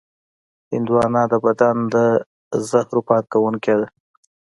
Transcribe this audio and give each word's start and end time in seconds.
هندوانه 0.71 1.21
د 1.31 1.33
بدن 1.45 1.75
د 1.93 1.95
زهرو 2.69 3.01
پاکوونکې 3.09 3.73
ده. 3.79 3.87